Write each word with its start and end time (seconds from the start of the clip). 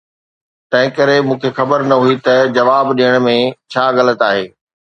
تنهنڪري 0.71 1.17
مون 1.27 1.37
کي 1.41 1.49
خبر 1.57 1.79
نه 1.89 1.95
هئي 2.03 2.15
ته 2.25 2.35
جواب 2.57 2.85
ڏيڻ 2.97 3.13
۾ 3.27 3.37
ڇا 3.71 3.85
غلط 3.97 4.19
آهي؟ 4.29 4.43